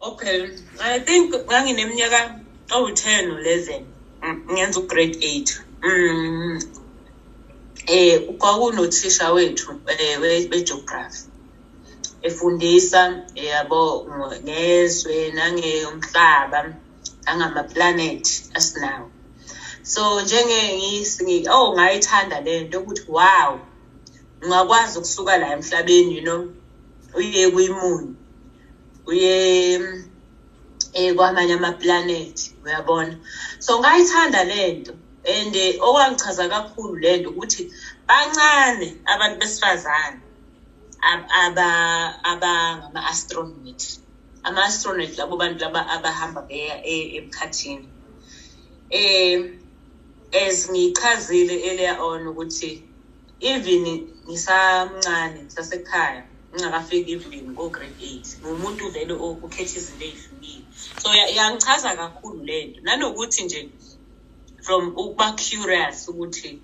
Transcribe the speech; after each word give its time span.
Okay, 0.00 0.54
I 0.80 1.00
think 1.00 1.34
ngangineminyaka 1.34 2.20
owu-10 2.70 3.34
u-11 3.34 3.82
ngenza 4.52 4.78
u-grade 4.80 5.16
8. 5.18 5.58
Mm. 5.82 6.62
Eh 7.86 8.20
kwakunothisha 8.38 9.32
wethu 9.32 9.70
eh 9.88 10.20
we-geography 10.22 11.26
efundisa 12.22 13.02
yabo 13.34 14.06
ngezwe 14.46 15.16
nangomhlaba 15.36 16.60
nangama-planet 17.26 18.24
asinawo. 18.54 19.10
So 19.82 20.22
njenge 20.22 20.60
ngisi 20.78 21.48
oh 21.50 21.74
ngayithanda 21.74 22.38
lento 22.46 22.76
ukuthi 22.80 23.04
wow 23.08 23.50
ungakwazi 24.42 24.98
ukusuka 24.98 25.38
la 25.38 25.46
emhlabeni 25.54 26.12
you 26.16 26.22
know 26.22 26.42
uye 27.18 27.50
kwi-moon 27.50 28.04
uye 29.10 29.34
eh 30.98 31.10
kwamanye 31.16 31.54
ama-planet 31.58 32.36
uyabona? 32.64 33.14
So 33.64 33.70
ngayithanda 33.80 34.40
lento 34.52 34.92
and 35.34 35.54
okwangichaza 35.86 36.44
kakhulu 36.52 36.94
lento 37.04 37.28
ukuthi 37.30 37.62
bancane 38.08 38.88
abantu 39.12 39.36
besifazane 39.40 40.20
abangama-astronaut. 42.30 43.82
Ama-astronaut 44.46 45.12
labo 45.18 45.34
bantu 45.40 45.58
laba 45.64 45.80
abahamba 45.94 46.40
beya 46.48 46.76
emkhathini. 47.16 47.88
Eh 48.90 49.36
as 50.32 50.58
ngichazile 50.72 51.54
earlier 51.68 51.96
on 52.08 52.22
ukuthi 52.30 52.70
even 53.40 53.84
ngisamncane 54.28 55.38
ngisasekhaya 55.44 56.22
ngingakafiki 56.54 57.12
even 57.12 57.54
ko-grade 57.54 58.00
eight. 58.02 58.26
Ngumuntu 58.42 58.84
vele 58.94 59.14
ukhetha 59.14 59.78
izinto 59.78 60.04
ey'hlukile 60.04 60.64
so 61.00 61.08
yangichaza 61.14 61.96
kakhulu 61.96 62.44
le 62.44 62.64
nto. 62.66 62.80
Nanokuthi 62.86 63.44
nje 63.44 63.60
from 64.62 64.92
ukuba 64.96 65.36
curious 65.36 66.08
ukuthi 66.08 66.62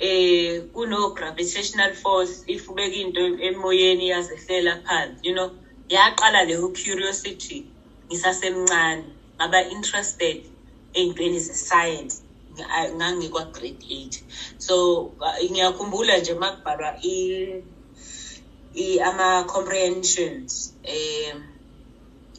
eh 0.00 0.62
kuno-gravitational 0.72 1.92
force 1.94 2.44
if 2.46 2.68
ubeka 2.68 2.96
into 2.96 3.20
emoyeni 3.48 4.08
yazehlela 4.08 4.82
phansi 4.86 5.20
you 5.26 5.34
know 5.34 5.50
yaqala 5.88 6.44
leyo 6.44 6.68
curiosity 6.72 7.66
ngisasemncane. 8.08 9.04
Ngaba 9.36 9.68
interested 9.70 10.38
ey'ntweni 10.94 11.40
ze-science 11.40 12.22
ngangikwa-grade 12.96 13.84
eight. 13.90 14.14
So 14.58 14.74
ngiyakhumbula 15.50 16.18
nje 16.18 16.32
uma 16.32 16.52
kubhalwa 16.52 16.90
ama-comprehensions 19.08 20.52
um 20.94 21.36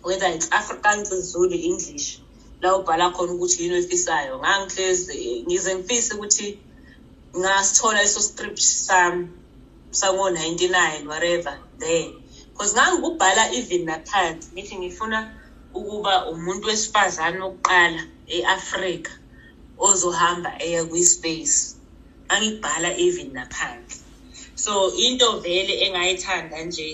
whether 0.07 0.27
it's 0.35 0.47
afrikaans 0.59 1.09
zulu 1.31 1.55
english 1.69 2.07
la 2.61 2.69
ubhala 2.77 3.05
khona 3.15 3.31
ukuthi 3.33 3.57
yini 3.63 3.73
oyifisayo. 3.77 4.33
Ngangihlezi 4.39 5.43
ngize 5.47 5.71
ngifise 5.75 6.11
ukuthi 6.15 6.47
ngasithola 7.39 7.99
leso 8.01 8.21
script 8.29 8.59
sami 8.87 9.23
sango-ninety-nine 9.99 11.03
whatever 11.11 11.55
there. 11.81 12.11
Because 12.51 12.73
ngangikubhala 12.75 13.43
even 13.57 13.81
naphansi 13.89 14.47
ngithi 14.53 14.75
ngifuna 14.79 15.19
ukuba 15.77 16.13
umuntu 16.31 16.65
wesifazane 16.69 17.39
wokuqala 17.45 18.01
e-afrika 18.35 19.11
ozohamba 19.87 20.51
eya 20.67 20.81
kwi-space. 20.89 21.57
Angibhala 22.33 22.89
even 23.05 23.29
naphansi 23.37 24.08
so 24.63 24.73
into 25.05 25.27
vele 25.43 25.73
engayithanda 25.85 26.57
nje 26.67 26.87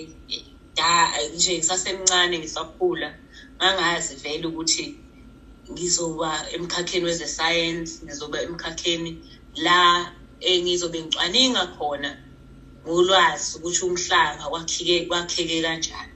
da 0.78 0.90
nje 1.34 1.52
ngisasemncane 1.58 2.34
ngisakhula 2.38 3.08
ngangazi 3.58 4.14
vele 4.22 4.46
ukuthi 4.50 4.86
ngizoba 5.72 6.30
emkhakheni 6.54 7.04
weze-science 7.08 7.90
ngizoba 8.04 8.38
emkhakheni 8.46 9.10
la 9.64 9.78
engizobe 10.50 10.98
ngicwaninga 11.02 11.64
khona 11.76 12.10
ngolwazi 12.86 13.50
ukuthi 13.56 13.82
umhlaba 13.88 14.44
kwakheke 14.50 14.96
kwakheke 15.08 15.56
kanjani. 15.66 16.15